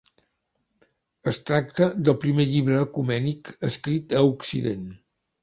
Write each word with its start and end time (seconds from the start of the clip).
Es 1.31 1.39
tracta 1.49 1.89
del 2.07 2.17
primer 2.23 2.47
llibre 2.55 2.81
ecumènic 2.87 3.53
escrit 3.71 4.19
a 4.19 4.25
Occident. 4.33 4.91